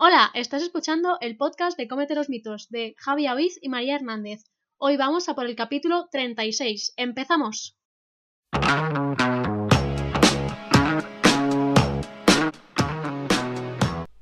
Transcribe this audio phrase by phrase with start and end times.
[0.00, 4.44] Hola, estás escuchando el podcast de Cómete los mitos de Javi Aviz y María Hernández.
[4.76, 6.94] Hoy vamos a por el capítulo 36.
[6.96, 7.76] ¡Empezamos!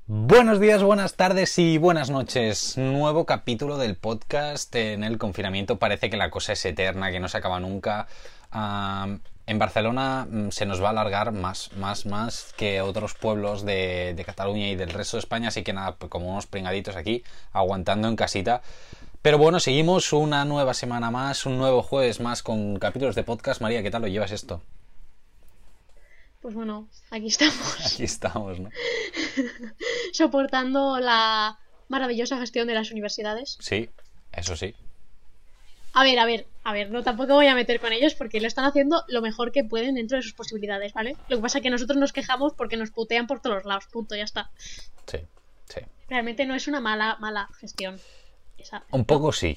[0.06, 2.78] Buenos días, buenas tardes y buenas noches.
[2.78, 4.74] Nuevo capítulo del podcast.
[4.76, 8.08] En el confinamiento parece que la cosa es eterna, que no se acaba nunca.
[9.46, 14.14] En Barcelona mm, se nos va a alargar más, más, más que otros pueblos de,
[14.14, 17.22] de, Cataluña y del resto de España, así que nada, pues como unos pringaditos aquí,
[17.52, 18.62] aguantando en casita.
[19.22, 23.60] Pero bueno, seguimos una nueva semana más, un nuevo jueves más con capítulos de podcast.
[23.60, 24.62] María, ¿qué tal lo llevas esto?
[26.40, 27.92] Pues bueno, aquí estamos.
[27.92, 28.70] Aquí estamos, ¿no?
[30.12, 31.58] Soportando la
[31.88, 33.58] maravillosa gestión de las universidades.
[33.60, 33.90] Sí,
[34.32, 34.76] eso sí.
[35.96, 38.46] A ver, a ver, a ver, no tampoco voy a meter con ellos porque lo
[38.46, 41.16] están haciendo lo mejor que pueden dentro de sus posibilidades, ¿vale?
[41.28, 44.14] Lo que pasa es que nosotros nos quejamos porque nos putean por todos lados, punto,
[44.14, 44.50] ya está.
[45.06, 45.20] Sí,
[45.64, 45.80] sí.
[46.10, 47.98] Realmente no es una mala, mala gestión.
[48.58, 48.84] Esa.
[48.90, 49.56] Un poco sí.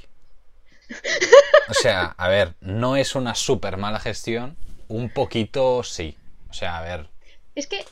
[1.67, 4.55] O sea, a ver, no es una súper mala gestión,
[4.87, 6.15] un poquito sí.
[6.49, 7.09] O sea, a ver.
[7.53, 7.83] Es que,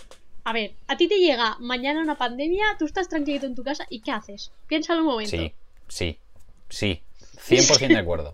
[0.45, 3.85] a ver, a ti te llega mañana una pandemia, tú estás tranquilito en tu casa
[3.89, 4.53] y ¿qué haces?
[4.67, 5.35] Piénsalo un momento.
[5.35, 5.53] Sí,
[5.89, 6.17] sí,
[6.69, 7.03] sí.
[7.37, 8.33] 100% de acuerdo.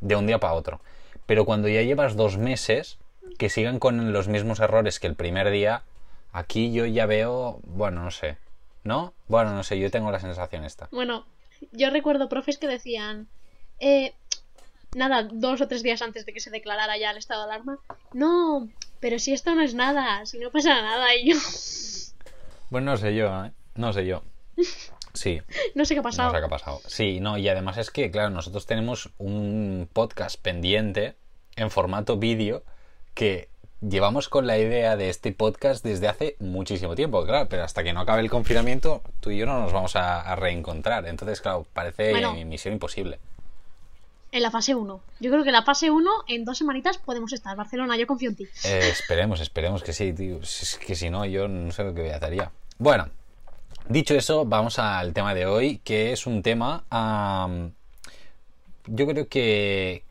[0.00, 0.80] De un día para otro.
[1.26, 2.98] Pero cuando ya llevas dos meses,
[3.38, 5.82] que sigan con los mismos errores que el primer día,
[6.32, 8.36] aquí yo ya veo, bueno, no sé.
[8.82, 9.14] ¿No?
[9.28, 10.88] Bueno, no sé, yo tengo la sensación esta.
[10.90, 11.26] Bueno,
[11.72, 13.28] yo recuerdo profes que decían,
[13.80, 14.12] eh,
[14.94, 17.78] nada, dos o tres días antes de que se declarara ya el estado de alarma,
[18.12, 18.68] no,
[19.00, 21.38] pero si esto no es nada, si no pasa nada, y yo...
[22.70, 23.52] Bueno, no sé yo, ¿eh?
[23.74, 24.22] No sé yo.
[25.14, 25.40] Sí.
[25.74, 26.28] no sé qué ha pasado.
[26.28, 26.80] No sé qué ha pasado.
[26.86, 31.14] Sí, no, y además es que, claro, nosotros tenemos un podcast pendiente
[31.56, 32.62] en formato vídeo
[33.14, 33.48] que
[33.80, 37.92] llevamos con la idea de este podcast desde hace muchísimo tiempo, claro, pero hasta que
[37.92, 41.06] no acabe el confinamiento, tú y yo no nos vamos a, a reencontrar.
[41.06, 42.34] Entonces, claro, parece Bueno.
[42.46, 43.18] misión imposible.
[44.32, 45.00] En la fase 1.
[45.20, 47.56] Yo creo que la fase 1, en dos semanitas podemos estar.
[47.56, 48.48] Barcelona, yo confío en ti.
[48.64, 50.38] Eh, esperemos, esperemos que sí, tío.
[50.40, 52.50] Es que si no, yo no sé lo que haría.
[52.78, 53.08] Bueno,
[53.88, 56.84] dicho eso, vamos al tema de hoy, que es un tema.
[56.90, 57.72] am,
[58.86, 60.02] yo creo que,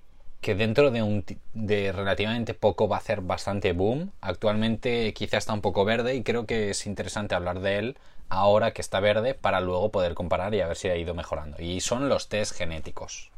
[0.42, 4.12] que dentro de, un, de relativamente poco va a hacer bastante boom.
[4.22, 7.98] Actualmente quizá está un poco verde y creo que es interesante hablar de él
[8.30, 11.62] ahora que está verde para luego poder comparar y a ver si ha ido mejorando.
[11.62, 13.32] Y son los test genéticos.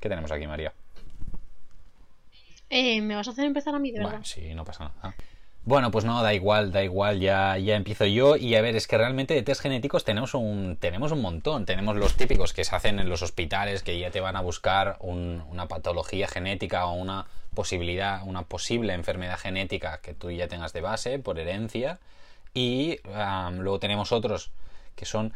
[0.00, 0.72] ¿Qué tenemos aquí, María?
[2.70, 4.12] Eh, ¿Me vas a hacer empezar a mí, de verdad?
[4.12, 5.14] Bueno, sí, no pasa nada.
[5.66, 8.36] Bueno, pues no, da igual, da igual, ya, ya empiezo yo.
[8.36, 11.64] Y a ver, es que realmente de test genéticos tenemos un, tenemos un montón.
[11.64, 14.98] Tenemos los típicos que se hacen en los hospitales, que ya te van a buscar
[15.00, 20.74] un- una patología genética o una posibilidad, una posible enfermedad genética que tú ya tengas
[20.74, 21.98] de base por herencia.
[22.52, 22.98] Y
[23.58, 24.50] luego tenemos otros
[24.96, 25.32] que son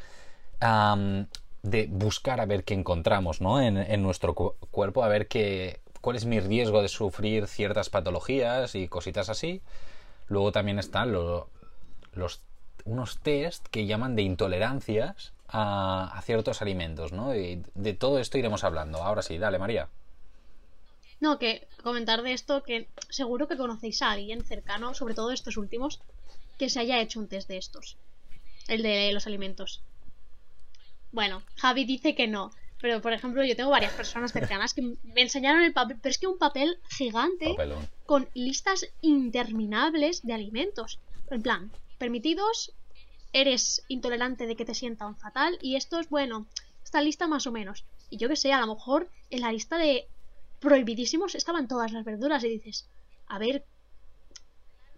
[1.62, 3.62] de buscar a ver qué encontramos ¿no?
[3.62, 7.88] en, en nuestro cu- cuerpo, a ver qué, cuál es mi riesgo de sufrir ciertas
[7.88, 9.62] patologías y cositas así.
[10.28, 11.48] Luego también están lo-
[12.12, 12.40] los,
[12.84, 17.34] unos test que llaman de intolerancias a, a ciertos alimentos, ¿no?
[17.34, 19.02] Y de todo esto iremos hablando.
[19.02, 19.88] Ahora sí, dale, María.
[21.20, 25.56] No, que comentar de esto que seguro que conocéis a alguien cercano, sobre todo estos
[25.56, 26.00] últimos,
[26.58, 27.96] que se haya hecho un test de estos.
[28.68, 29.80] El de los alimentos.
[31.10, 32.50] Bueno, Javi dice que no.
[32.80, 36.18] Pero, por ejemplo, yo tengo varias personas cercanas que me enseñaron el papel, pero es
[36.18, 37.88] que un papel gigante Papelón.
[38.06, 41.00] con listas interminables de alimentos.
[41.30, 42.72] En plan, permitidos,
[43.32, 46.46] eres intolerante de que te sientan fatal y estos, bueno,
[46.84, 47.84] esta lista más o menos.
[48.10, 50.06] Y yo que sé, a lo mejor en la lista de
[50.60, 52.88] prohibidísimos estaban todas las verduras y dices,
[53.26, 53.64] a ver,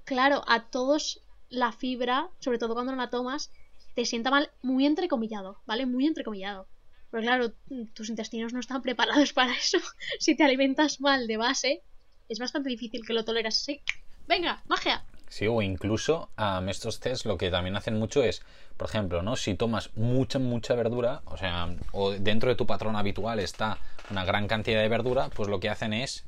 [0.05, 3.51] claro, a todos la fibra, sobre todo cuando no la tomas,
[3.95, 5.87] te sienta mal, muy entrecomillado, ¿vale?
[5.87, 6.67] Muy entrecomillado.
[7.11, 7.53] Pero claro,
[7.95, 9.79] tus intestinos no están preparados para eso.
[10.19, 11.83] Si te alimentas mal de base,
[12.29, 13.81] es bastante difícil que lo toleras así.
[14.29, 15.05] Venga, magia.
[15.29, 18.43] Sí, o incluso am, estos test lo que también hacen mucho es,
[18.77, 19.37] por ejemplo, ¿no?
[19.37, 23.79] Si tomas mucha, mucha verdura, o sea, o dentro de tu patrón habitual está
[24.11, 26.25] una gran cantidad de verdura, pues lo que hacen es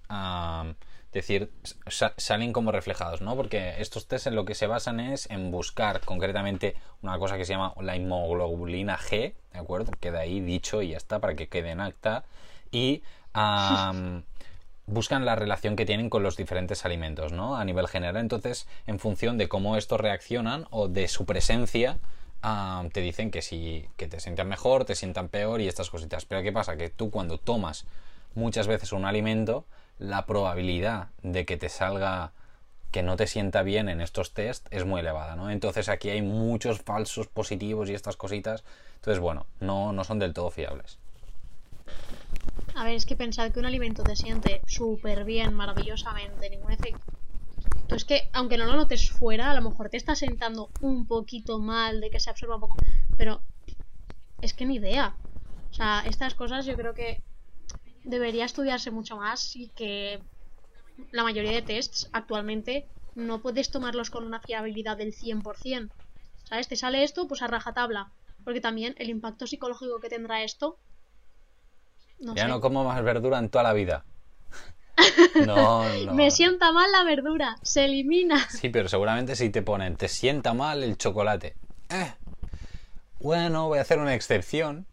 [1.13, 1.53] decir,
[1.87, 3.37] sa- salen como reflejados, ¿no?
[3.37, 7.45] Porque estos test en lo que se basan es en buscar concretamente una cosa que
[7.45, 9.93] se llama la hemoglobulina G, ¿de acuerdo?
[10.01, 12.25] Queda ahí dicho y ya está, para que quede en acta.
[12.71, 13.03] Y
[14.87, 17.57] buscan la relación que tienen con los diferentes alimentos, ¿no?
[17.57, 21.99] A nivel general, entonces, en función de cómo estos reaccionan o de su presencia,
[22.93, 26.25] te dicen que si que te sientan mejor, te sientan peor y estas cositas.
[26.25, 26.77] Pero ¿qué pasa?
[26.77, 27.85] Que tú cuando tomas
[28.35, 29.65] muchas veces un alimento,
[29.99, 32.33] la probabilidad de que te salga
[32.93, 35.51] que no te sienta bien en estos test es muy elevada, ¿no?
[35.51, 38.65] Entonces aquí hay muchos falsos positivos y estas cositas.
[38.97, 40.99] Entonces, bueno, no, no son del todo fiables.
[42.75, 47.01] A ver, es que pensar que un alimento te siente súper bien, maravillosamente, ningún efecto.
[47.89, 51.59] Es que, aunque no lo notes fuera, a lo mejor te está sentando un poquito
[51.59, 52.77] mal de que se absorba un poco.
[53.17, 53.41] Pero
[54.41, 55.15] es que ni idea.
[55.71, 57.23] O sea, estas cosas yo creo que
[58.05, 60.21] debería estudiarse mucho más y que
[61.11, 65.91] la mayoría de tests actualmente no puedes tomarlos con una fiabilidad del 100%.
[66.45, 66.69] ¿Sabes?
[66.69, 68.13] Te sale esto, pues a rajatabla.
[68.45, 70.79] Porque también el impacto psicológico que tendrá esto.
[72.19, 74.05] No ya no como más verdura en toda la vida.
[75.47, 76.15] no, no.
[76.15, 78.39] Me sienta mal la verdura, se elimina.
[78.51, 81.57] Sí, pero seguramente si te ponen, te sienta mal el chocolate.
[81.89, 82.15] Eh,
[83.21, 84.87] bueno, voy a hacer una excepción.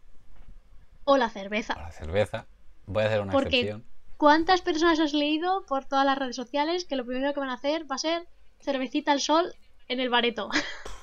[1.04, 1.74] O la cerveza.
[1.74, 2.46] O la cerveza.
[2.90, 3.84] Voy a hacer una excepción.
[4.16, 7.54] ¿Cuántas personas has leído por todas las redes sociales que lo primero que van a
[7.54, 8.26] hacer va a ser
[8.60, 9.54] cervecita al sol
[9.88, 10.50] en el bareto?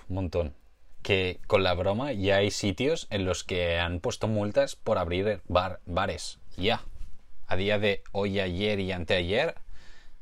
[0.10, 0.54] Un montón.
[1.02, 5.42] Que con la broma ya hay sitios en los que han puesto multas por abrir
[5.48, 6.40] bar, bares.
[6.58, 6.82] Ya.
[7.48, 9.56] A día de hoy, ayer y anteayer,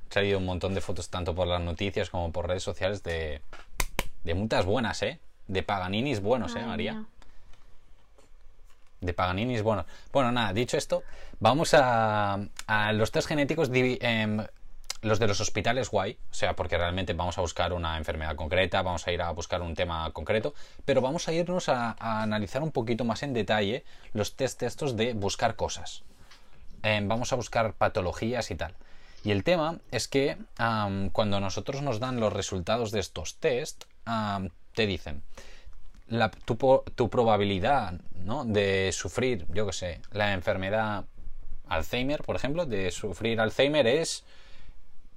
[0.06, 3.42] han salido un montón de fotos tanto por las noticias como por redes sociales de,
[4.24, 5.20] de multas buenas, ¿eh?
[5.48, 7.06] De paganinis buenos, ¿eh, María?
[9.06, 9.86] De Paganini bueno.
[10.12, 11.04] Bueno, nada, dicho esto,
[11.40, 14.46] vamos a, a los test genéticos, em,
[15.02, 18.82] los de los hospitales guay, o sea, porque realmente vamos a buscar una enfermedad concreta,
[18.82, 20.54] vamos a ir a buscar un tema concreto,
[20.84, 25.14] pero vamos a irnos a, analizar un poquito más en detalle los test estos de
[25.14, 26.04] buscar cosas.
[26.84, 28.76] Em, vamos a buscar patologías y tal.
[29.24, 30.38] Y el tema es que
[31.12, 33.86] cuando nosotros nos dan los resultados de estos test,
[34.76, 35.24] te dicen,
[36.46, 37.94] tu, probabilidad
[38.46, 41.06] de sufrir, yo que sé, la enfermedad
[41.68, 44.24] Alzheimer, por ejemplo, de sufrir Alzheimer es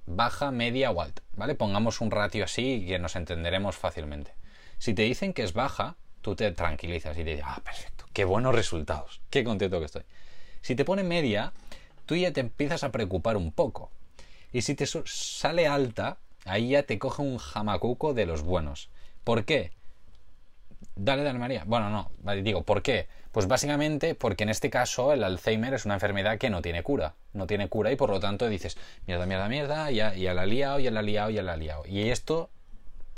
[0.05, 1.55] baja, media o alta, ¿vale?
[1.55, 4.33] Pongamos un ratio así que nos entenderemos fácilmente.
[4.79, 8.25] Si te dicen que es baja, tú te tranquilizas y te dices, ah, perfecto, qué
[8.25, 10.03] buenos resultados, qué contento que estoy.
[10.61, 11.53] Si te pone media,
[12.05, 13.91] tú ya te empiezas a preocupar un poco.
[14.51, 18.89] Y si te sale alta, ahí ya te coge un jamacuco de los buenos.
[19.23, 19.71] ¿Por qué?
[21.01, 21.63] Dale, dale, María.
[21.65, 23.07] Bueno, no, digo, ¿por qué?
[23.31, 27.15] Pues básicamente porque en este caso el Alzheimer es una enfermedad que no tiene cura.
[27.31, 30.45] No tiene cura y por lo tanto dices, mierda, mierda, mierda, ya, ya la ha
[30.45, 31.83] liado, ya la ha liado, ya la ha liado.
[31.85, 32.49] Y esto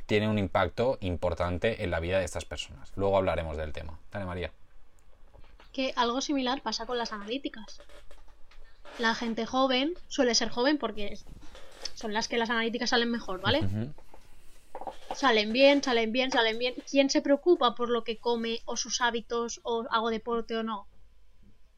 [0.05, 2.91] tiene un impacto importante en la vida de estas personas.
[2.95, 3.97] Luego hablaremos del tema.
[4.11, 4.51] Dale, María.
[5.73, 7.81] Que algo similar pasa con las analíticas.
[8.99, 11.17] La gente joven suele ser joven porque
[11.95, 13.61] son las que las analíticas salen mejor, ¿vale?
[15.15, 16.75] Salen bien, salen bien, salen bien.
[16.89, 20.87] ¿Quién se preocupa por lo que come o sus hábitos o hago deporte o no?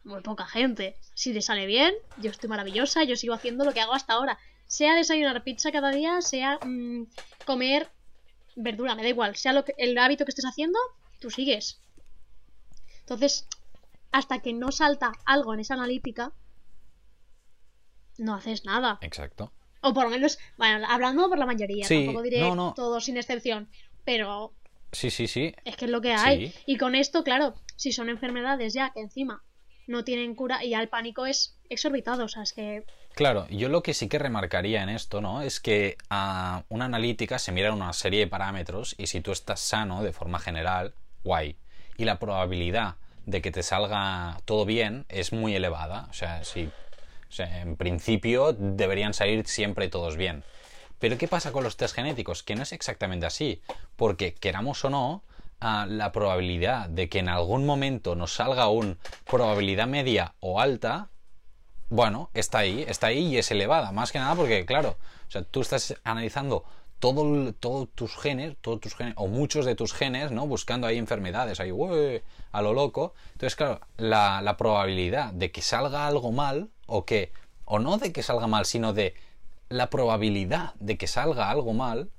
[0.03, 0.95] Muy poca gente.
[1.13, 4.37] Si le sale bien, yo estoy maravillosa, yo sigo haciendo lo que hago hasta ahora.
[4.67, 7.07] Sea desayunar pizza cada día, sea mm,
[7.45, 7.89] comer
[8.55, 9.35] verdura, me da igual.
[9.35, 10.79] Sea lo que, el hábito que estés haciendo,
[11.19, 11.79] tú sigues.
[12.99, 13.47] Entonces,
[14.11, 16.33] hasta que no salta algo en esa analítica,
[18.17, 18.99] no haces nada.
[19.01, 19.51] Exacto.
[19.83, 22.39] O por lo menos, bueno, hablando por la mayoría, tampoco diré
[22.75, 23.69] todo sin excepción,
[24.05, 24.53] pero...
[24.91, 25.53] Sí, sí, sí.
[25.65, 26.53] Es que es lo que hay.
[26.65, 29.43] Y con esto, claro, si son enfermedades ya que encima
[29.87, 32.85] no tienen cura y ya el pánico es exorbitado, o sea, es que...
[33.13, 35.41] Claro, yo lo que sí que remarcaría en esto, ¿no?
[35.41, 39.59] Es que a una analítica se mira una serie de parámetros y si tú estás
[39.59, 40.93] sano de forma general,
[41.23, 41.57] guay.
[41.97, 46.07] Y la probabilidad de que te salga todo bien es muy elevada.
[46.09, 46.69] O sea, si
[47.39, 50.43] en principio deberían salir siempre todos bien.
[50.99, 52.43] Pero ¿qué pasa con los test genéticos?
[52.43, 53.61] Que no es exactamente así,
[53.95, 55.23] porque queramos o no,
[55.59, 61.09] ah, la probabilidad de que en algún momento nos salga un probabilidad media o alta,
[61.89, 64.97] bueno, está ahí, está ahí y es elevada, más que nada porque, claro,
[65.27, 66.63] o sea, tú estás analizando
[67.03, 70.47] todos todo tus genes, todos tus genes, o muchos de tus genes, ¿no?
[70.47, 71.71] Buscando ahí enfermedades, ahí,
[72.53, 73.13] a lo loco.
[73.33, 77.33] Entonces, claro, la, la probabilidad de que salga algo mal o que,
[77.65, 79.15] o no de que salga mal, sino de
[79.67, 82.09] la probabilidad de que salga algo mal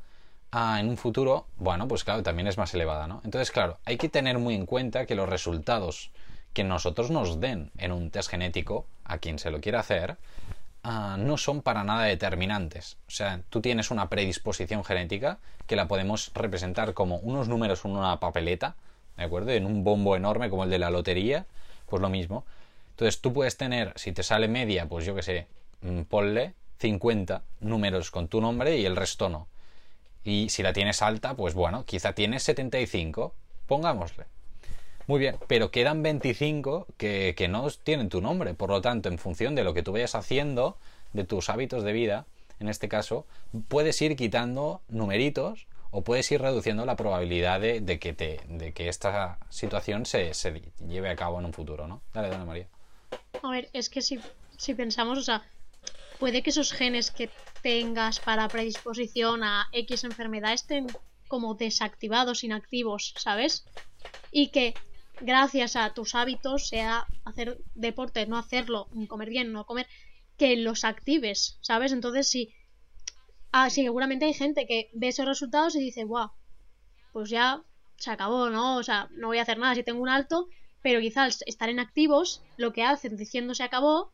[0.52, 3.22] ah, en un futuro, bueno, pues claro, también es más elevada, ¿no?
[3.24, 6.10] Entonces, claro, hay que tener muy en cuenta que los resultados
[6.52, 10.18] que nosotros nos den en un test genético, a quien se lo quiera hacer,
[10.84, 12.96] ah, no son para nada determinantes.
[13.08, 17.92] O sea, tú tienes una predisposición genética que la podemos representar como unos números en
[17.92, 18.76] una papeleta,
[19.16, 19.50] ¿de acuerdo?
[19.50, 21.46] En un bombo enorme como el de la lotería,
[21.86, 22.44] pues lo mismo.
[22.90, 25.48] Entonces tú puedes tener, si te sale media, pues yo que sé,
[25.82, 29.48] mm, ponle 50 números con tu nombre y el resto no.
[30.22, 33.34] Y si la tienes alta, pues bueno, quizá tienes 75,
[33.66, 34.26] pongámosle.
[35.06, 38.54] Muy bien, pero quedan 25 que, que no tienen tu nombre.
[38.54, 40.78] Por lo tanto, en función de lo que tú vayas haciendo,
[41.12, 42.26] de tus hábitos de vida,
[42.58, 43.26] en este caso,
[43.68, 48.88] puedes ir quitando numeritos o puedes ir reduciendo la probabilidad de, que, te, de que
[48.88, 52.02] esta situación se, se, lleve a cabo en un futuro, ¿no?
[52.12, 52.66] Dale, dale, María.
[53.42, 54.18] A ver, es que si,
[54.56, 55.44] si pensamos, o sea,
[56.18, 57.30] puede que esos genes que
[57.62, 60.86] tengas para predisposición a X enfermedad estén
[61.28, 63.64] como desactivados, inactivos, ¿sabes?
[64.32, 64.74] Y que
[65.20, 69.86] gracias a tus hábitos, sea hacer deporte, no hacerlo, comer bien, no comer,
[70.36, 71.92] que los actives, ¿sabes?
[71.92, 72.54] Entonces sí
[73.56, 76.32] Ah, sí, seguramente hay gente que ve esos resultados y dice, guau,
[77.12, 77.62] pues ya
[77.96, 78.78] se acabó, ¿no?
[78.78, 80.48] O sea, no voy a hacer nada si tengo un alto,
[80.82, 84.10] pero quizás estar en activos, lo que hacen diciendo se acabó,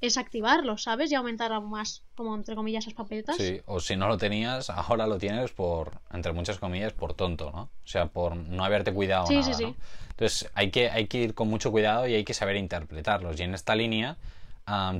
[0.00, 1.10] es activarlo, ¿sabes?
[1.10, 3.36] Y aumentar aún más, como entre comillas, esas papeletas.
[3.36, 7.50] Sí, o si no lo tenías, ahora lo tienes por, entre muchas comillas, por tonto,
[7.50, 7.62] ¿no?
[7.62, 9.26] O sea, por no haberte cuidado.
[9.26, 9.74] Sí, sí, sí.
[10.10, 13.38] Entonces, hay que, hay que ir con mucho cuidado y hay que saber interpretarlos.
[13.38, 14.16] Y en esta línea,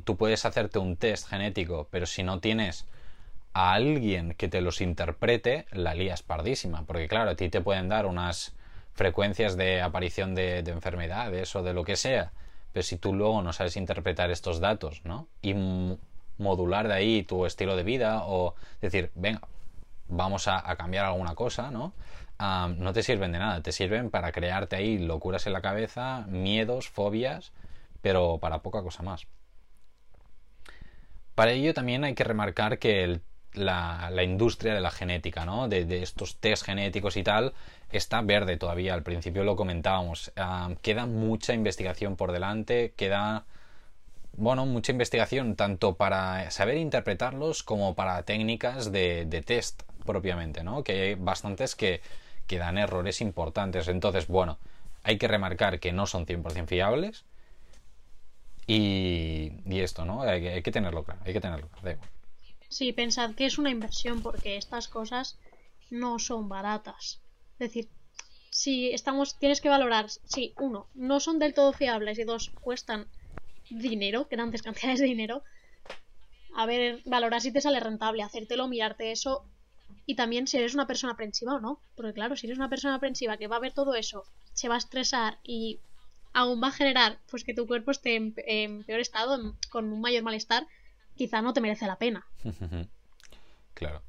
[0.05, 2.87] tú puedes hacerte un test genético, pero si no tienes
[3.53, 6.85] a alguien que te los interprete, la lías pardísima.
[6.85, 8.55] Porque claro, a ti te pueden dar unas
[8.93, 12.33] frecuencias de aparición de, enfermedades o de lo que sea.
[12.77, 15.29] Pero si tú luego no sabes interpretar estos datos, ¿no?
[15.41, 15.55] Y
[16.37, 19.41] modular de ahí tu estilo de vida o decir, venga,
[20.09, 21.95] vamos a, cambiar alguna cosa, ¿no?
[22.39, 26.91] no te sirven de nada, te sirven para crearte ahí locuras en la cabeza, miedos,
[26.91, 27.51] fobias,
[28.03, 29.27] pero para poca cosa más.
[31.35, 33.23] Para ello también hay que remarcar que el
[33.57, 35.69] la, industria de la genética, ¿no?
[35.69, 37.55] De, estos test genéticos y tal,
[37.91, 38.95] está verde todavía.
[38.95, 40.33] Al principio lo comentábamos.
[40.37, 43.45] Ah, queda mucha investigación por delante, queda,
[44.37, 50.85] bueno, mucha investigación tanto para saber interpretarlos como para técnicas de, test propiamente, ¿no?
[50.85, 52.01] Que hay bastantes que,
[52.47, 53.89] que dan errores importantes.
[53.89, 54.59] Entonces, bueno,
[55.03, 57.25] hay que remarcar que no son 100% fiables.
[58.67, 60.23] Y, y, esto, ¿no?
[60.23, 61.99] Hay, que tenerlo claro, hay que tenerlo claro.
[62.69, 65.39] Sí, pensad que es una inversión porque estas cosas
[65.91, 67.23] no son baratas.
[67.59, 67.89] Es decir,
[68.51, 73.09] si estamos, tienes que valorar, si uno, no son del todo fiables y dos, cuestan
[73.71, 75.43] dinero, grandes cantidades de dinero,
[76.55, 79.45] a ver, valorar si te sale rentable, hacértelo, mirarte eso
[80.07, 81.83] y también si eres una persona aprensiva o no.
[81.95, 84.77] Porque claro, si eres una persona aprensiva que va a ver todo eso, se va
[84.77, 85.81] a estresar y
[86.33, 90.23] aún va a generar pues que tu cuerpo esté en, peor estado, con un mayor
[90.23, 90.67] malestar,
[91.17, 92.27] quizá no te merece la pena.
[93.75, 94.03] claro.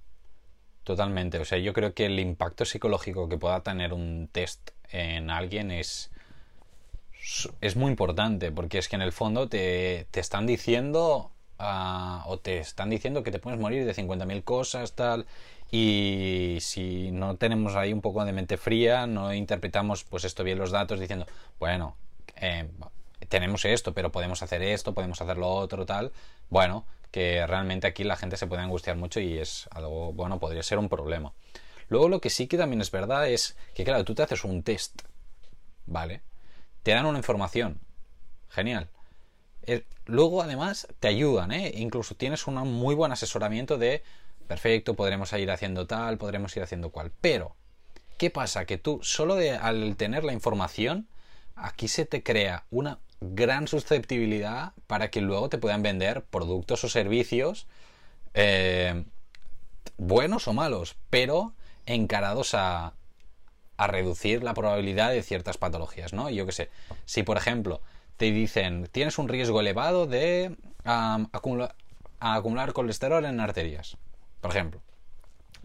[0.87, 1.37] Totalmente.
[1.39, 5.69] O sea, yo creo que el impacto psicológico que pueda tener un test en alguien
[5.69, 6.11] es,
[7.59, 12.39] es muy importante, porque es que en el fondo te, te están diciendo ah, o
[12.39, 15.25] te están diciendo que te puedes morir de 50.000 cosas, tal,
[15.71, 20.57] y si no tenemos ahí un poco de mente fría, no interpretamos pues esto bien
[20.57, 21.25] los datos diciendo,
[21.59, 21.97] bueno,
[22.37, 22.69] eh,
[23.27, 26.13] tenemos esto, pero podemos hacer esto, podemos hacer lo otro, tal,
[26.49, 30.63] bueno, que realmente aquí la gente se puede angustiar mucho y es algo, bueno, podría
[30.63, 31.33] ser un problema.
[31.89, 34.63] Luego lo que sí que también es verdad es que, claro, tú te haces un
[34.63, 35.01] test,
[35.85, 36.21] ¿vale?
[36.83, 37.79] Te dan una información,
[38.49, 38.89] genial.
[39.63, 41.71] Eh, luego además te ayudan, ¿eh?
[41.75, 44.03] Incluso tienes un muy buen asesoramiento de,
[44.47, 47.11] perfecto, podremos ir haciendo tal, podremos ir haciendo cual.
[47.21, 47.55] Pero,
[48.17, 48.65] ¿qué pasa?
[48.65, 51.07] Que tú solo al tener la información,
[51.55, 56.89] aquí se te crea una gran susceptibilidad para que luego te puedan vender productos o
[56.89, 57.67] servicios
[58.33, 59.05] eh,
[59.97, 61.53] buenos o malos, pero
[61.85, 62.93] encarados a,
[63.77, 66.29] a reducir la probabilidad de ciertas patologías, ¿no?
[66.29, 66.69] Yo qué sé,
[67.05, 67.81] si por ejemplo
[68.17, 73.97] te dicen tienes un riesgo elevado de acumular colesterol en arterias,
[74.41, 74.81] por ejemplo,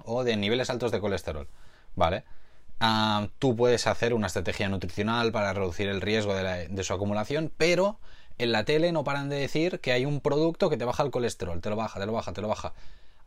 [0.04, 1.49] o de niveles altos de colesterol,
[1.97, 2.25] ¿vale?
[2.84, 8.00] Ah, tú puedes hacer una estrategia nutricional para reducir el riesgo de, su acumulación, pero
[8.38, 11.12] en la tele no paran de decir que hay un producto que te baja el
[11.12, 12.72] colesterol, te lo baja, te lo baja, te lo baja.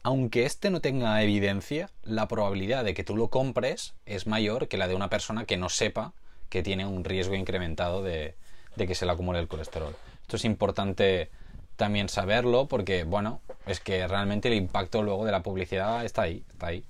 [0.03, 4.75] Aunque este no tenga evidencia, la probabilidad de que tú lo compres es mayor que
[4.75, 6.11] la de una persona que no sepa
[6.49, 8.35] que tiene un riesgo incrementado de,
[8.75, 9.95] de que se le acumule el colesterol.
[10.23, 11.31] Esto es importante
[11.77, 16.43] también saberlo porque, bueno, es que realmente el impacto luego de la publicidad está ahí,
[16.51, 16.83] está ahí.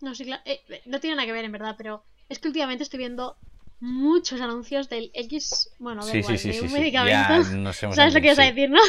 [0.00, 0.42] No, sí, claro.
[0.44, 3.36] Eh, no tiene nada que ver, en verdad, pero es que últimamente estoy viendo
[3.80, 6.20] muchos anuncios del X, bueno, de
[6.62, 7.72] un medicamento.
[7.72, 8.80] ¿Sabes lo que ibas a decir, no?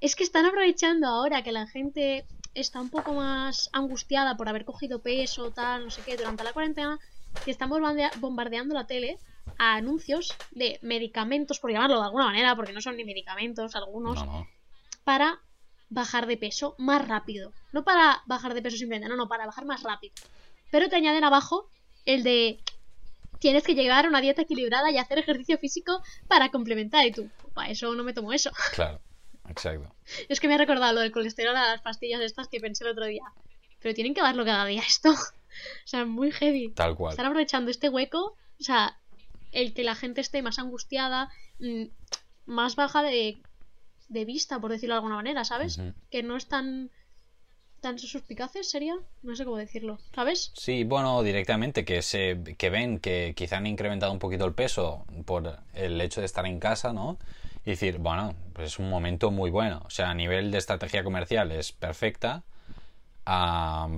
[0.00, 2.24] Es que están aprovechando ahora que la gente
[2.54, 6.52] está un poco más angustiada por haber cogido peso, tal, no sé qué, durante la
[6.52, 6.98] cuarentena,
[7.44, 9.18] que están bombardeando la tele
[9.58, 14.24] a anuncios de medicamentos, por llamarlo de alguna manera, porque no son ni medicamentos algunos,
[15.04, 15.40] para
[15.90, 17.52] bajar de peso más rápido.
[17.72, 20.14] No para bajar de peso simplemente, no, no, para bajar más rápido.
[20.70, 21.68] Pero te añaden abajo
[22.06, 22.60] el de
[23.40, 27.04] tienes que llevar a una dieta equilibrada y hacer ejercicio físico para complementar.
[27.06, 28.50] Y tú, para eso no me tomo eso.
[28.74, 29.00] Claro.
[29.48, 29.92] Exacto.
[30.28, 32.90] Es que me ha recordado lo del colesterol a las pastillas estas que pensé el
[32.90, 33.24] otro día.
[33.80, 35.10] Pero tienen que darlo cada día esto.
[35.10, 36.70] o sea, muy heavy.
[36.70, 37.12] Tal cual.
[37.12, 38.36] Están aprovechando este hueco.
[38.60, 38.96] O sea,
[39.50, 41.86] el que la gente esté más angustiada, mm,
[42.46, 43.42] más baja de,
[44.10, 45.80] de vista, por decirlo de alguna manera, ¿sabes?
[46.10, 46.90] Que no están
[47.80, 48.96] tan suspicaces, sería.
[49.22, 50.52] No sé cómo decirlo, ¿sabes?
[50.54, 55.06] Sí, bueno, directamente que se que ven que quizá han incrementado un poquito el peso
[55.24, 57.18] por el hecho de estar en casa, ¿no?
[57.64, 59.82] Y decir, bueno, pues es un momento muy bueno.
[59.86, 62.42] O sea, a nivel de estrategia comercial es perfecta,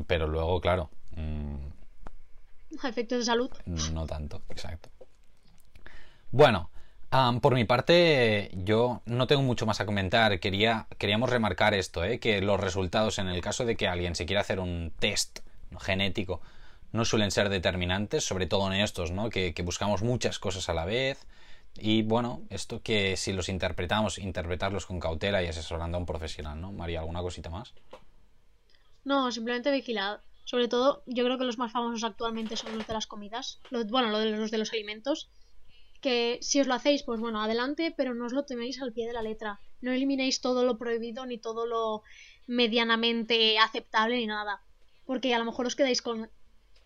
[0.06, 1.56] pero luego, claro, mm,
[2.86, 3.50] efectos de salud.
[3.66, 4.90] no tanto, exacto.
[6.30, 6.70] Bueno,
[7.12, 10.40] am, por mi parte, yo no tengo mucho más a comentar.
[10.40, 12.18] Quería, queríamos remarcar esto, ¿eh?
[12.18, 15.40] que los resultados, en el caso de que alguien se quiera hacer un test
[15.80, 16.40] genético,
[16.92, 19.30] no suelen ser determinantes, sobre todo en estos, ¿no?
[19.30, 21.26] Que, buscamos muchas cosas a la vez.
[21.78, 26.60] Y bueno, esto que si los interpretamos, interpretarlos con cautela y asesorando a un profesional,
[26.60, 26.72] ¿no?
[26.72, 27.72] María, ¿alguna cosita más?
[29.04, 30.20] No, simplemente vigilad.
[30.44, 33.58] Sobre todo, yo creo que los más famosos actualmente son los de las comidas.
[33.70, 35.30] Los- bueno, los de los alimentos.
[36.02, 39.06] Que si os lo hacéis, pues bueno, adelante, pero no os lo teméis al pie
[39.06, 39.60] de la letra.
[39.80, 42.02] No eliminéis todo lo prohibido ni todo lo
[42.46, 44.60] medianamente aceptable ni nada.
[45.06, 46.28] Porque a lo mejor os quedáis con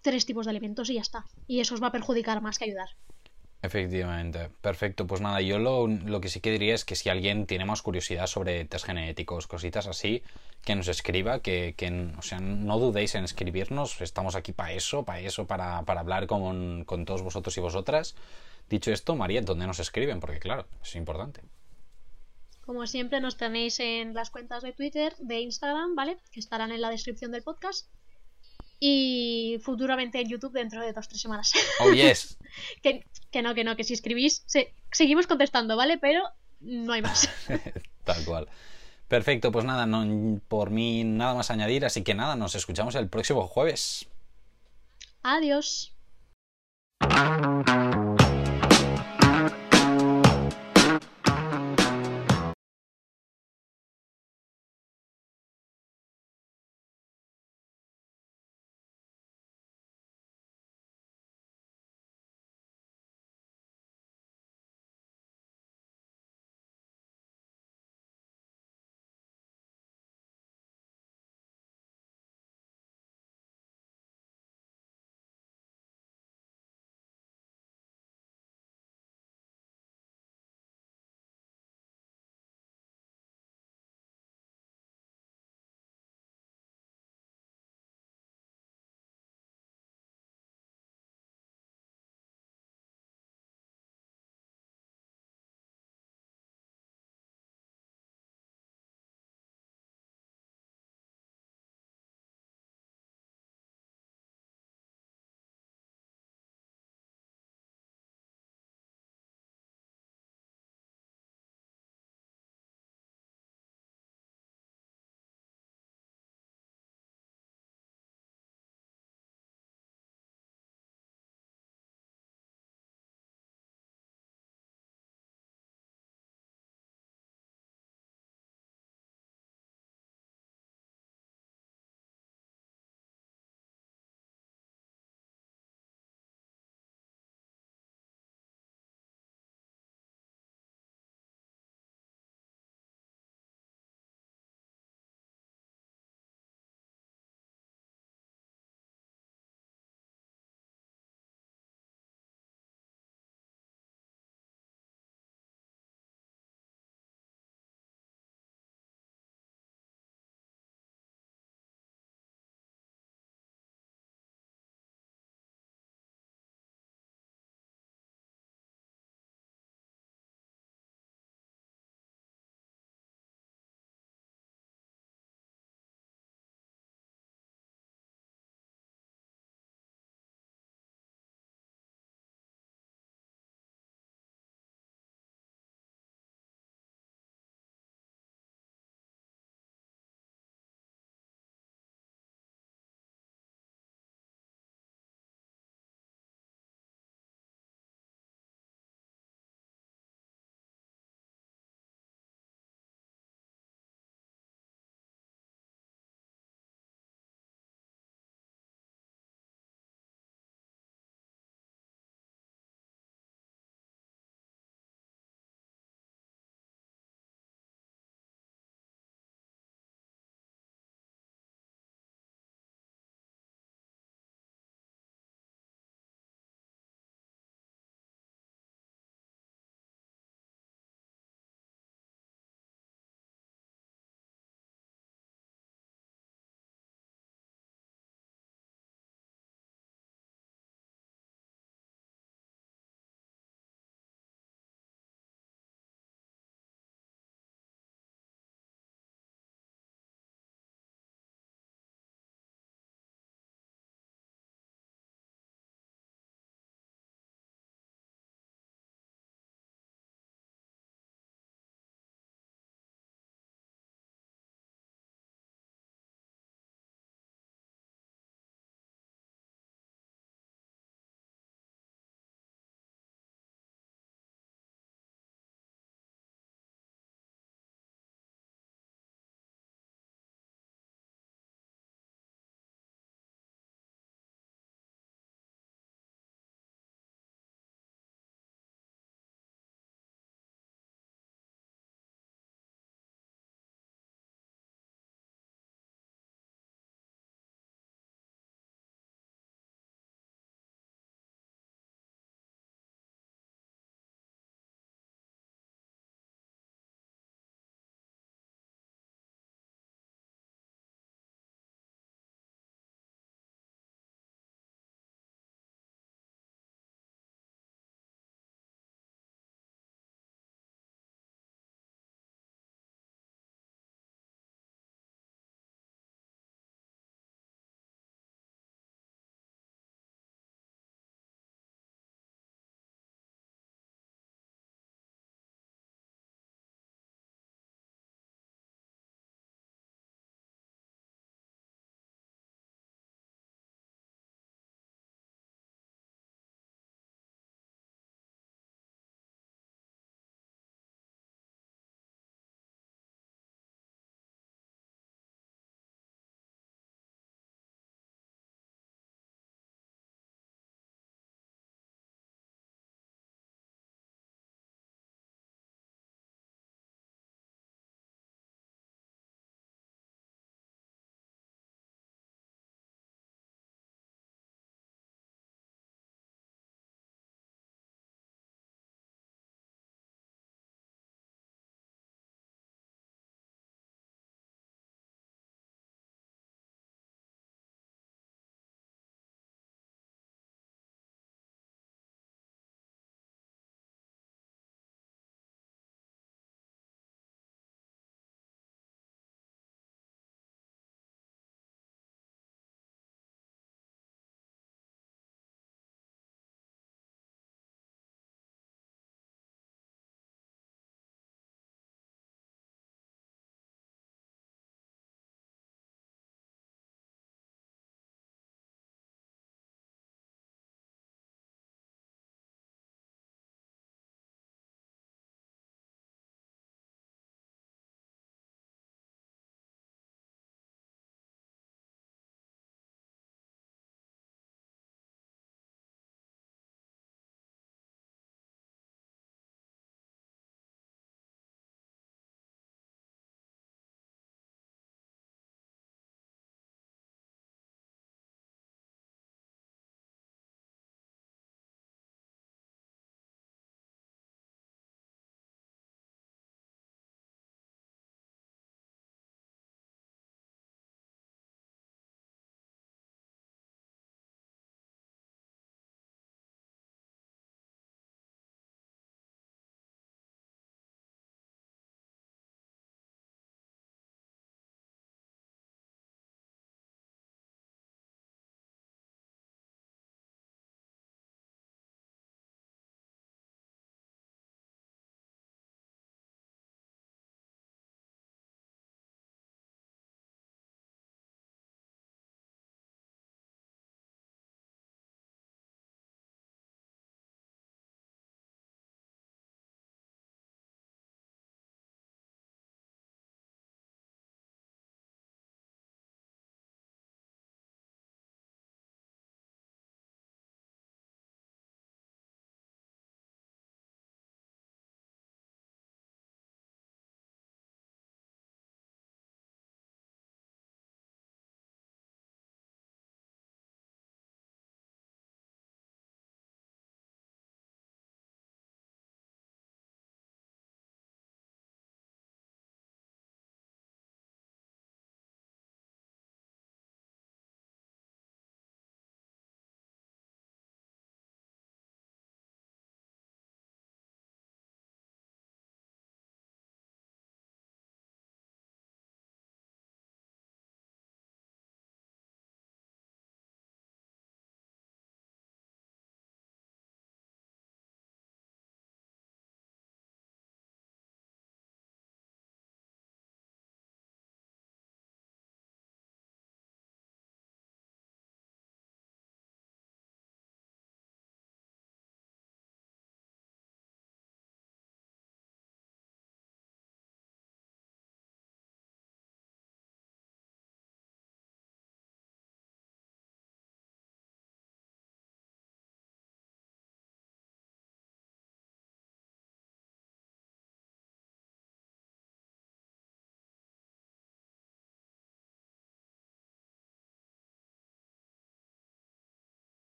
[0.00, 1.26] tres tipos de alimentos y ya está.
[1.46, 2.90] Y eso os va a perjudicar más que ayudar.
[3.62, 5.06] Efectivamente, perfecto.
[5.06, 7.82] Pues nada, yo lo, lo que sí que diría es que si alguien tiene más
[7.82, 10.22] curiosidad sobre test genéticos, cositas así,
[10.64, 15.04] que nos escriba, que, que o sea, no dudéis en escribirnos, estamos aquí para eso,
[15.04, 18.14] para eso, para, para hablar con, con todos vosotros y vosotras.
[18.70, 20.20] Dicho esto, María, ¿dónde nos escriben?
[20.20, 21.42] Porque claro, es importante.
[22.64, 26.18] Como siempre, nos tenéis en las cuentas de Twitter, de Instagram, ¿vale?
[26.30, 27.88] Que estarán en la descripción del podcast.
[28.80, 31.52] Y futuramente en YouTube dentro de dos o tres semanas.
[31.80, 32.38] Oh, yes.
[32.82, 35.98] que, que no, que no, que si escribís, se- seguimos contestando, ¿vale?
[35.98, 36.22] Pero
[36.60, 37.28] no hay más.
[38.04, 38.48] Tal cual.
[39.06, 43.08] Perfecto, pues nada, no, por mí nada más añadir, así que nada, nos escuchamos el
[43.08, 44.06] próximo jueves.
[45.22, 45.92] Adiós.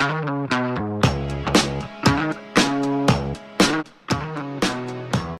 [0.00, 0.39] Bye.